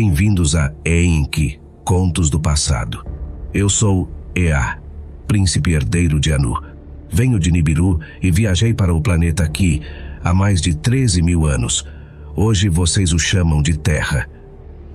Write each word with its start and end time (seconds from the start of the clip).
Bem-vindos 0.00 0.54
a 0.54 0.72
Enki, 0.86 1.58
Contos 1.84 2.30
do 2.30 2.38
Passado. 2.38 3.04
Eu 3.52 3.68
sou 3.68 4.08
Ea, 4.32 4.78
príncipe 5.26 5.72
herdeiro 5.72 6.20
de 6.20 6.32
Anu. 6.32 6.54
Venho 7.10 7.36
de 7.36 7.50
Nibiru 7.50 7.98
e 8.22 8.30
viajei 8.30 8.72
para 8.72 8.94
o 8.94 9.00
planeta 9.00 9.42
aqui 9.42 9.82
há 10.22 10.32
mais 10.32 10.60
de 10.60 10.72
13 10.72 11.20
mil 11.20 11.46
anos. 11.46 11.84
Hoje 12.36 12.68
vocês 12.68 13.12
o 13.12 13.18
chamam 13.18 13.60
de 13.60 13.76
Terra. 13.76 14.28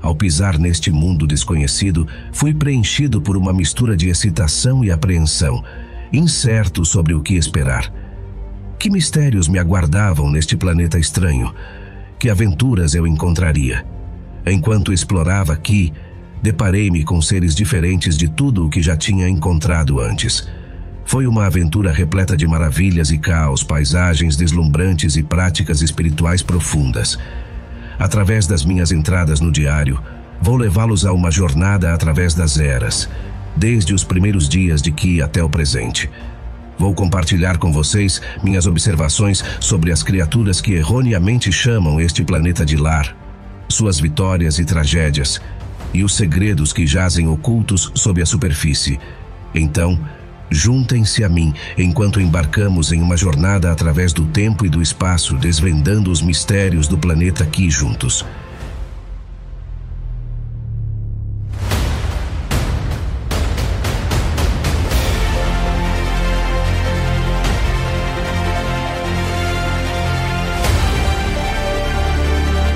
Ao 0.01 0.15
pisar 0.15 0.57
neste 0.57 0.89
mundo 0.89 1.27
desconhecido, 1.27 2.07
fui 2.31 2.53
preenchido 2.53 3.21
por 3.21 3.35
uma 3.35 3.51
mistura 3.51 3.97
de 3.97 4.07
excitação 4.07 4.85
e 4.85 4.89
apreensão, 4.89 5.61
incerto 6.13 6.85
sobre 6.85 7.13
o 7.13 7.21
que 7.21 7.33
esperar. 7.33 7.93
Que 8.79 8.89
mistérios 8.89 9.49
me 9.49 9.59
aguardavam 9.59 10.31
neste 10.31 10.55
planeta 10.55 10.97
estranho? 10.97 11.53
Que 12.17 12.29
aventuras 12.29 12.95
eu 12.95 13.05
encontraria? 13.05 13.85
Enquanto 14.45 14.91
explorava 14.91 15.53
aqui, 15.53 15.93
deparei-me 16.41 17.03
com 17.03 17.21
seres 17.21 17.55
diferentes 17.55 18.17
de 18.17 18.27
tudo 18.27 18.65
o 18.65 18.69
que 18.69 18.81
já 18.81 18.97
tinha 18.97 19.29
encontrado 19.29 19.99
antes. 19.99 20.47
Foi 21.05 21.25
uma 21.27 21.45
aventura 21.45 21.91
repleta 21.91 22.35
de 22.35 22.45
maravilhas 22.47 23.11
e 23.11 23.17
caos, 23.17 23.63
paisagens 23.63 24.35
deslumbrantes 24.35 25.15
e 25.15 25.23
práticas 25.23 25.81
espirituais 25.81 26.41
profundas. 26.41 27.17
Através 27.97 28.47
das 28.47 28.65
minhas 28.65 28.91
entradas 28.91 29.39
no 29.39 29.51
diário, 29.51 30.01
vou 30.41 30.57
levá-los 30.57 31.05
a 31.05 31.13
uma 31.13 31.31
jornada 31.31 31.93
através 31.93 32.33
das 32.33 32.59
eras, 32.59 33.09
desde 33.55 33.93
os 33.93 34.03
primeiros 34.03 34.49
dias 34.49 34.81
de 34.81 34.91
Ki 34.91 35.21
até 35.21 35.41
o 35.43 35.49
presente. 35.49 36.09
Vou 36.77 36.93
compartilhar 36.93 37.57
com 37.57 37.71
vocês 37.71 38.21
minhas 38.43 38.65
observações 38.65 39.43
sobre 39.59 39.91
as 39.91 40.03
criaturas 40.03 40.59
que 40.59 40.73
erroneamente 40.73 41.51
chamam 41.51 42.01
este 42.01 42.23
planeta 42.23 42.65
de 42.65 42.75
lar, 42.75 43.15
suas 43.73 43.99
vitórias 43.99 44.59
e 44.59 44.65
tragédias, 44.65 45.41
e 45.93 46.03
os 46.03 46.15
segredos 46.15 46.73
que 46.73 46.87
jazem 46.87 47.27
ocultos 47.27 47.91
sob 47.93 48.21
a 48.21 48.25
superfície. 48.25 48.99
Então, 49.53 49.99
juntem-se 50.49 51.23
a 51.23 51.29
mim 51.29 51.53
enquanto 51.77 52.19
embarcamos 52.21 52.91
em 52.91 53.01
uma 53.01 53.17
jornada 53.17 53.71
através 53.71 54.13
do 54.13 54.25
tempo 54.25 54.65
e 54.65 54.69
do 54.69 54.81
espaço, 54.81 55.35
desvendando 55.35 56.11
os 56.11 56.21
mistérios 56.21 56.87
do 56.87 56.97
planeta 56.97 57.43
aqui 57.43 57.69
juntos. 57.69 58.25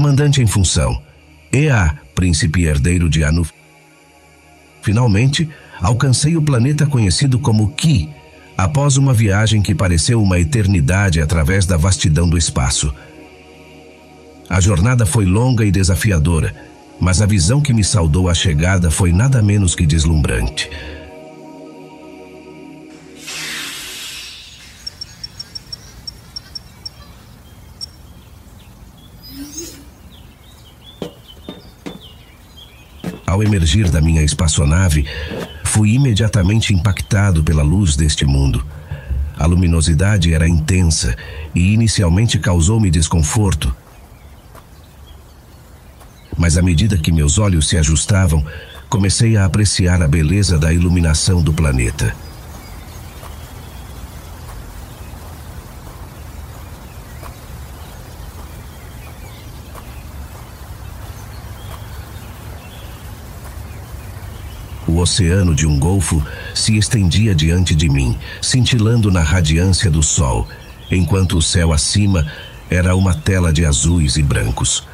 Comandante 0.00 0.40
em 0.40 0.46
função, 0.46 0.98
Ea, 1.52 1.94
príncipe 2.14 2.64
herdeiro 2.64 3.06
de 3.06 3.22
Anu. 3.22 3.46
Finalmente, 4.80 5.46
alcancei 5.78 6.38
o 6.38 6.42
planeta 6.42 6.86
conhecido 6.86 7.38
como 7.38 7.68
Ki, 7.72 8.08
após 8.56 8.96
uma 8.96 9.12
viagem 9.12 9.60
que 9.60 9.74
pareceu 9.74 10.22
uma 10.22 10.40
eternidade 10.40 11.20
através 11.20 11.66
da 11.66 11.76
vastidão 11.76 12.26
do 12.26 12.38
espaço. 12.38 12.94
A 14.48 14.58
jornada 14.58 15.04
foi 15.04 15.26
longa 15.26 15.66
e 15.66 15.70
desafiadora, 15.70 16.56
mas 16.98 17.20
a 17.20 17.26
visão 17.26 17.60
que 17.60 17.74
me 17.74 17.84
saudou 17.84 18.30
a 18.30 18.32
chegada 18.32 18.90
foi 18.90 19.12
nada 19.12 19.42
menos 19.42 19.74
que 19.74 19.84
deslumbrante. 19.84 20.70
Ao 33.30 33.44
emergir 33.44 33.88
da 33.88 34.00
minha 34.00 34.24
espaçonave, 34.24 35.06
fui 35.62 35.94
imediatamente 35.94 36.74
impactado 36.74 37.44
pela 37.44 37.62
luz 37.62 37.94
deste 37.94 38.26
mundo. 38.26 38.66
A 39.38 39.46
luminosidade 39.46 40.34
era 40.34 40.48
intensa 40.48 41.16
e 41.54 41.72
inicialmente 41.72 42.40
causou-me 42.40 42.90
desconforto. 42.90 43.72
Mas 46.36 46.58
à 46.58 46.62
medida 46.62 46.98
que 46.98 47.12
meus 47.12 47.38
olhos 47.38 47.68
se 47.68 47.76
ajustavam, 47.76 48.44
comecei 48.88 49.36
a 49.36 49.44
apreciar 49.44 50.02
a 50.02 50.08
beleza 50.08 50.58
da 50.58 50.72
iluminação 50.72 51.40
do 51.40 51.52
planeta. 51.52 52.12
O 64.86 64.98
oceano 64.98 65.54
de 65.54 65.66
um 65.66 65.78
golfo 65.78 66.24
se 66.54 66.76
estendia 66.76 67.34
diante 67.34 67.74
de 67.74 67.88
mim, 67.88 68.18
cintilando 68.40 69.10
na 69.10 69.22
radiância 69.22 69.90
do 69.90 70.02
sol, 70.02 70.48
enquanto 70.90 71.36
o 71.36 71.42
céu 71.42 71.72
acima 71.72 72.26
era 72.68 72.94
uma 72.94 73.14
tela 73.14 73.52
de 73.52 73.64
azuis 73.64 74.16
e 74.16 74.22
brancos. 74.22 74.86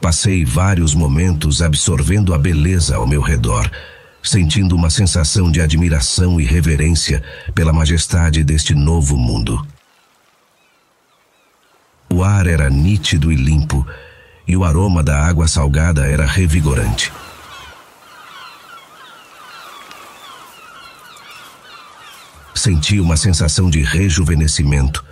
Passei 0.00 0.44
vários 0.44 0.94
momentos 0.94 1.62
absorvendo 1.62 2.34
a 2.34 2.38
beleza 2.38 2.96
ao 2.96 3.06
meu 3.06 3.22
redor, 3.22 3.70
sentindo 4.22 4.76
uma 4.76 4.90
sensação 4.90 5.50
de 5.50 5.60
admiração 5.60 6.40
e 6.40 6.44
reverência 6.44 7.22
pela 7.54 7.72
majestade 7.72 8.44
deste 8.44 8.74
novo 8.74 9.16
mundo. 9.16 9.66
O 12.10 12.22
ar 12.22 12.46
era 12.46 12.68
nítido 12.68 13.32
e 13.32 13.36
limpo, 13.36 13.86
e 14.46 14.56
o 14.56 14.64
aroma 14.64 15.02
da 15.02 15.22
água 15.22 15.48
salgada 15.48 16.06
era 16.06 16.26
revigorante. 16.26 17.12
Senti 22.54 22.98
uma 22.98 23.16
sensação 23.16 23.68
de 23.68 23.82
rejuvenescimento, 23.82 25.04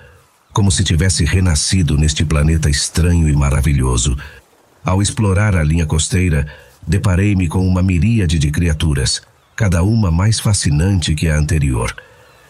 como 0.52 0.70
se 0.70 0.84
tivesse 0.84 1.24
renascido 1.24 1.98
neste 1.98 2.24
planeta 2.24 2.70
estranho 2.70 3.28
e 3.28 3.34
maravilhoso. 3.34 4.16
Ao 4.84 5.02
explorar 5.02 5.56
a 5.56 5.62
linha 5.62 5.86
costeira, 5.86 6.46
deparei-me 6.86 7.48
com 7.48 7.66
uma 7.66 7.82
miríade 7.82 8.38
de 8.38 8.50
criaturas, 8.50 9.22
cada 9.54 9.82
uma 9.82 10.10
mais 10.10 10.40
fascinante 10.40 11.14
que 11.14 11.28
a 11.28 11.36
anterior. 11.36 11.94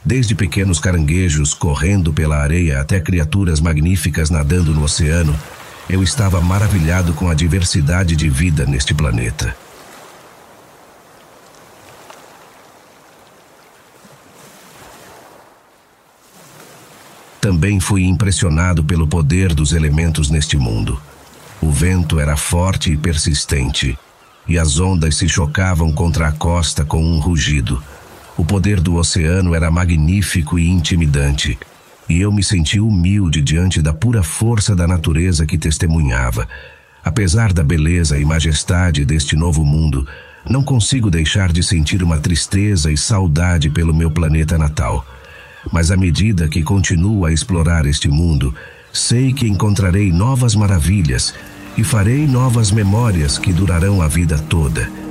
Desde 0.04 0.34
pequenos 0.34 0.80
caranguejos 0.80 1.54
correndo 1.54 2.12
pela 2.12 2.38
areia 2.38 2.80
até 2.80 3.00
criaturas 3.00 3.60
magníficas 3.60 4.30
nadando 4.30 4.72
no 4.72 4.82
oceano, 4.82 5.38
eu 5.88 6.02
estava 6.02 6.40
maravilhado 6.40 7.12
com 7.14 7.28
a 7.28 7.34
diversidade 7.34 8.16
de 8.16 8.28
vida 8.28 8.64
neste 8.64 8.94
planeta. 8.94 9.54
Também 17.40 17.80
fui 17.80 18.04
impressionado 18.04 18.84
pelo 18.84 19.06
poder 19.06 19.52
dos 19.52 19.72
elementos 19.72 20.30
neste 20.30 20.56
mundo. 20.56 21.02
O 21.60 21.70
vento 21.70 22.20
era 22.20 22.36
forte 22.36 22.92
e 22.92 22.96
persistente, 22.96 23.98
e 24.46 24.58
as 24.58 24.78
ondas 24.78 25.16
se 25.16 25.28
chocavam 25.28 25.92
contra 25.92 26.28
a 26.28 26.32
costa 26.32 26.84
com 26.84 27.04
um 27.04 27.18
rugido. 27.18 27.82
O 28.36 28.44
poder 28.44 28.80
do 28.80 28.94
oceano 28.94 29.54
era 29.54 29.70
magnífico 29.70 30.58
e 30.58 30.68
intimidante, 30.68 31.58
E 32.08 32.20
eu 32.20 32.32
me 32.32 32.42
senti 32.42 32.80
humilde 32.80 33.40
diante 33.40 33.80
da 33.80 33.92
pura 33.92 34.22
força 34.22 34.74
da 34.74 34.86
natureza 34.86 35.46
que 35.46 35.56
testemunhava. 35.56 36.48
Apesar 37.04 37.52
da 37.52 37.62
beleza 37.62 38.18
e 38.18 38.24
majestade 38.24 39.04
deste 39.04 39.34
novo 39.34 39.64
mundo, 39.64 40.06
não 40.48 40.62
consigo 40.62 41.10
deixar 41.10 41.52
de 41.52 41.62
sentir 41.62 42.02
uma 42.02 42.18
tristeza 42.18 42.90
e 42.90 42.96
saudade 42.96 43.70
pelo 43.70 43.94
meu 43.94 44.10
planeta 44.10 44.58
natal. 44.58 45.06
Mas 45.72 45.90
à 45.90 45.96
medida 45.96 46.48
que 46.48 46.62
continuo 46.62 47.24
a 47.24 47.32
explorar 47.32 47.86
este 47.86 48.08
mundo, 48.08 48.54
sei 48.92 49.32
que 49.32 49.46
encontrarei 49.46 50.12
novas 50.12 50.54
maravilhas 50.54 51.34
e 51.76 51.84
farei 51.84 52.26
novas 52.26 52.70
memórias 52.70 53.38
que 53.38 53.52
durarão 53.52 54.02
a 54.02 54.08
vida 54.08 54.38
toda. 54.38 55.01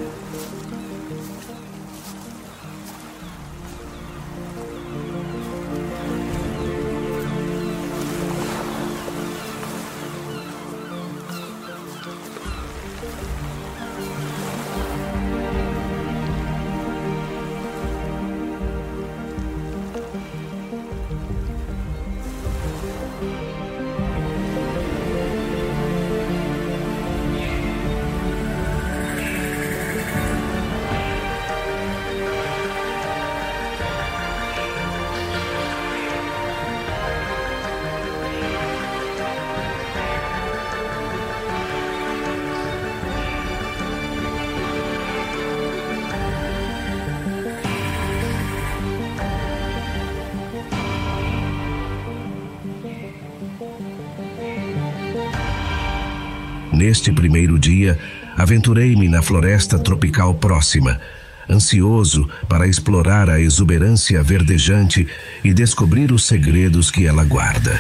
Neste 56.81 57.11
primeiro 57.11 57.59
dia, 57.59 57.95
aventurei-me 58.35 59.07
na 59.07 59.21
floresta 59.21 59.77
tropical 59.77 60.33
próxima, 60.33 60.99
ansioso 61.47 62.27
para 62.49 62.67
explorar 62.67 63.29
a 63.29 63.39
exuberância 63.39 64.23
verdejante 64.23 65.07
e 65.43 65.53
descobrir 65.53 66.11
os 66.11 66.25
segredos 66.25 66.89
que 66.89 67.05
ela 67.05 67.23
guarda. 67.23 67.79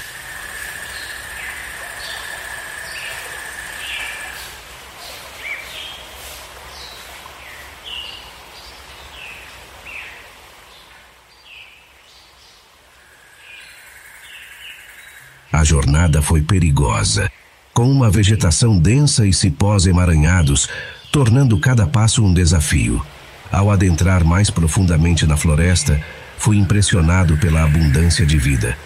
A 15.51 15.63
jornada 15.63 16.21
foi 16.21 16.43
perigosa 16.43 17.31
com 17.73 17.89
uma 17.89 18.09
vegetação 18.09 18.77
densa 18.77 19.25
e 19.25 19.33
cipós 19.33 19.85
emaranhados, 19.85 20.69
tornando 21.11 21.57
cada 21.59 21.87
passo 21.87 22.23
um 22.23 22.33
desafio. 22.33 23.03
Ao 23.51 23.69
adentrar 23.69 24.23
mais 24.23 24.49
profundamente 24.49 25.25
na 25.25 25.35
floresta, 25.35 26.01
fui 26.37 26.57
impressionado 26.57 27.37
pela 27.37 27.63
abundância 27.63 28.25
de 28.25 28.37
vida. 28.37 28.77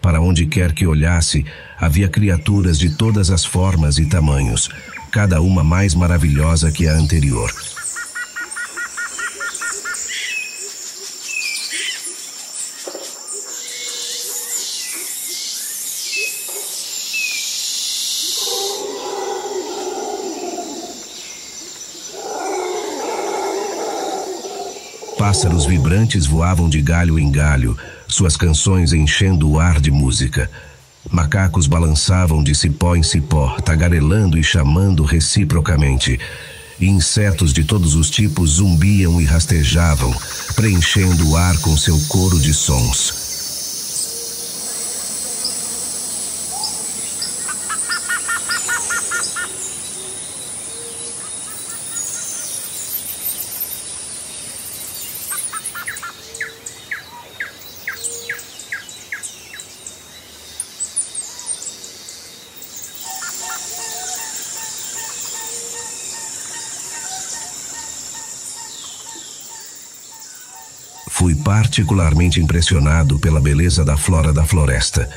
Para 0.00 0.20
onde 0.20 0.46
quer 0.46 0.72
que 0.72 0.86
olhasse, 0.86 1.46
havia 1.78 2.08
criaturas 2.08 2.78
de 2.78 2.90
todas 2.90 3.30
as 3.30 3.44
formas 3.44 3.96
e 3.98 4.06
tamanhos, 4.06 4.68
cada 5.10 5.40
uma 5.40 5.64
mais 5.64 5.94
maravilhosa 5.94 6.70
que 6.70 6.86
a 6.86 6.92
anterior. 6.92 7.50
Pássaros 25.24 25.64
vibrantes 25.64 26.26
voavam 26.26 26.68
de 26.68 26.82
galho 26.82 27.18
em 27.18 27.30
galho, 27.32 27.74
suas 28.06 28.36
canções 28.36 28.92
enchendo 28.92 29.50
o 29.50 29.58
ar 29.58 29.80
de 29.80 29.90
música. 29.90 30.50
Macacos 31.10 31.66
balançavam 31.66 32.44
de 32.44 32.54
cipó 32.54 32.94
em 32.94 33.02
cipó, 33.02 33.58
tagarelando 33.62 34.36
e 34.36 34.44
chamando 34.44 35.02
reciprocamente. 35.02 36.20
E 36.78 36.86
insetos 36.86 37.54
de 37.54 37.64
todos 37.64 37.94
os 37.94 38.10
tipos 38.10 38.56
zumbiam 38.56 39.18
e 39.18 39.24
rastejavam, 39.24 40.14
preenchendo 40.54 41.30
o 41.30 41.36
ar 41.38 41.56
com 41.60 41.74
seu 41.74 41.98
coro 42.06 42.38
de 42.38 42.52
sons. 42.52 43.23
Fui 71.24 71.34
particularmente 71.34 72.38
impressionado 72.38 73.18
pela 73.18 73.40
beleza 73.40 73.82
da 73.82 73.96
flora 73.96 74.30
da 74.30 74.44
floresta. 74.44 75.08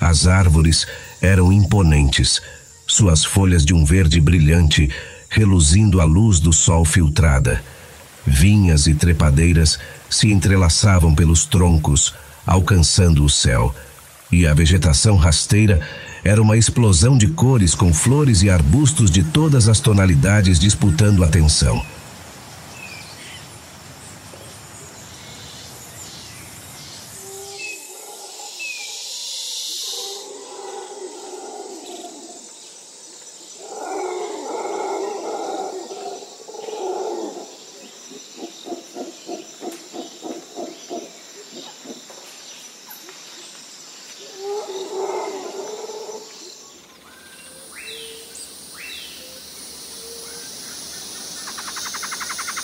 As 0.00 0.26
árvores 0.26 0.88
eram 1.20 1.52
imponentes, 1.52 2.42
suas 2.84 3.24
folhas 3.24 3.64
de 3.64 3.72
um 3.72 3.84
verde 3.84 4.20
brilhante, 4.20 4.90
reluzindo 5.30 6.00
à 6.00 6.04
luz 6.04 6.40
do 6.40 6.52
sol 6.52 6.84
filtrada. 6.84 7.62
Vinhas 8.26 8.88
e 8.88 8.94
trepadeiras 8.94 9.78
se 10.10 10.32
entrelaçavam 10.32 11.14
pelos 11.14 11.44
troncos, 11.44 12.12
alcançando 12.44 13.24
o 13.24 13.30
céu. 13.30 13.72
E 14.32 14.48
a 14.48 14.54
vegetação 14.54 15.14
rasteira 15.14 15.80
era 16.24 16.42
uma 16.42 16.56
explosão 16.56 17.16
de 17.16 17.28
cores 17.28 17.72
com 17.72 17.94
flores 17.94 18.42
e 18.42 18.50
arbustos 18.50 19.12
de 19.12 19.22
todas 19.22 19.68
as 19.68 19.78
tonalidades 19.78 20.58
disputando 20.58 21.22
atenção. 21.22 21.80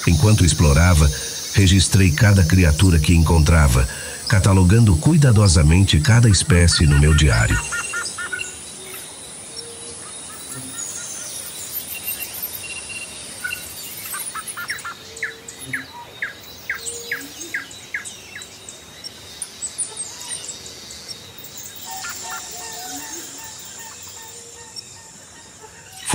Enquanto 0.09 0.43
explorava, 0.43 1.11
registrei 1.53 2.11
cada 2.11 2.43
criatura 2.43 2.99
que 2.99 3.15
encontrava, 3.15 3.87
catalogando 4.27 4.97
cuidadosamente 4.97 6.01
cada 6.01 6.31
espécie 6.31 6.87
no 6.87 6.99
meu 6.99 7.15
diário. 7.15 7.59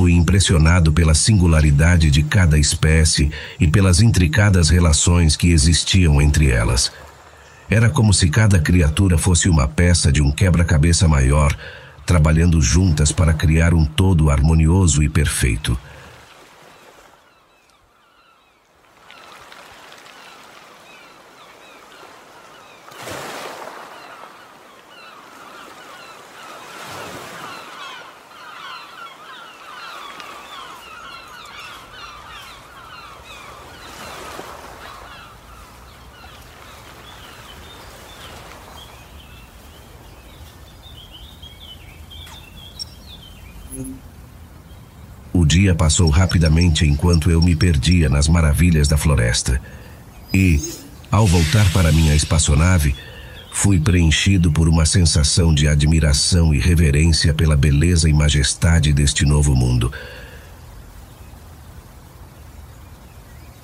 Fui 0.03 0.11
impressionado 0.11 0.91
pela 0.91 1.13
singularidade 1.13 2.11
de 2.11 2.23
cada 2.23 2.59
espécie 2.59 3.31
e 3.57 3.69
pelas 3.69 4.01
intricadas 4.01 4.67
relações 4.67 5.37
que 5.37 5.49
existiam 5.49 6.21
entre 6.21 6.49
elas. 6.49 6.91
Era 7.69 7.89
como 7.89 8.13
se 8.13 8.27
cada 8.27 8.59
criatura 8.59 9.17
fosse 9.17 9.47
uma 9.47 9.65
peça 9.65 10.11
de 10.11 10.21
um 10.21 10.29
quebra-cabeça 10.29 11.07
maior, 11.07 11.55
trabalhando 12.05 12.61
juntas 12.61 13.13
para 13.13 13.33
criar 13.33 13.73
um 13.73 13.85
todo 13.85 14.29
harmonioso 14.29 15.01
e 15.01 15.07
perfeito. 15.07 15.79
O 45.33 45.45
dia 45.45 45.73
passou 45.73 46.09
rapidamente 46.09 46.85
enquanto 46.85 47.31
eu 47.31 47.41
me 47.41 47.55
perdia 47.55 48.07
nas 48.07 48.27
maravilhas 48.27 48.87
da 48.87 48.97
floresta. 48.97 49.59
E, 50.33 50.61
ao 51.11 51.25
voltar 51.25 51.71
para 51.73 51.91
minha 51.91 52.15
espaçonave, 52.15 52.95
fui 53.51 53.79
preenchido 53.79 54.51
por 54.51 54.69
uma 54.69 54.85
sensação 54.85 55.53
de 55.53 55.67
admiração 55.67 56.53
e 56.53 56.59
reverência 56.59 57.33
pela 57.33 57.57
beleza 57.57 58.09
e 58.09 58.13
majestade 58.13 58.93
deste 58.93 59.25
novo 59.25 59.55
mundo. 59.55 59.91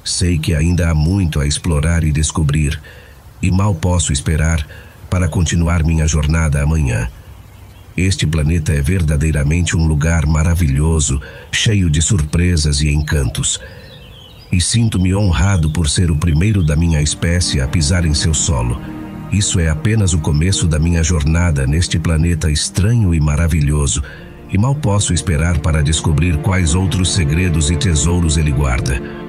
Sei 0.04 0.40
que 0.40 0.56
ainda 0.56 0.90
há 0.90 0.96
muito 0.96 1.40
a 1.40 1.46
explorar 1.46 2.04
e 2.04 2.12
descobrir, 2.12 2.82
e 3.42 3.52
mal 3.52 3.76
posso 3.76 4.12
esperar 4.12 4.66
para 5.10 5.28
continuar 5.28 5.84
minha 5.84 6.08
jornada 6.08 6.62
amanhã. 6.62 7.10
Este 8.00 8.26
planeta 8.26 8.72
é 8.72 8.82
verdadeiramente 8.82 9.76
um 9.76 9.86
lugar 9.86 10.26
maravilhoso, 10.26 11.22
cheio 11.52 11.90
de 11.90 12.02
surpresas 12.02 12.80
e 12.80 12.90
encantos. 12.90 13.60
E 14.50 14.62
sinto-me 14.62 15.14
honrado 15.14 15.70
por 15.70 15.90
ser 15.90 16.10
o 16.10 16.16
primeiro 16.16 16.64
da 16.64 16.78
minha 16.78 17.02
espécie 17.02 17.60
a 17.60 17.68
pisar 17.68 18.06
em 18.06 18.14
seu 18.14 18.34
solo. 18.34 18.82
Isso 19.34 19.60
é 19.60 19.68
apenas 19.68 20.14
o 20.14 20.20
começo 20.20 20.66
da 20.66 20.80
minha 20.80 21.04
jornada 21.04 21.68
neste 21.68 22.00
planeta 22.00 22.50
estranho 22.50 23.14
e 23.14 23.20
maravilhoso, 23.20 24.02
e 24.50 24.58
mal 24.58 24.76
posso 24.76 25.14
esperar 25.14 25.60
para 25.60 25.84
descobrir 25.84 26.38
quais 26.38 26.76
outros 26.76 27.14
segredos 27.14 27.70
e 27.70 27.76
tesouros 27.76 28.38
ele 28.38 28.54
guarda. 28.54 29.29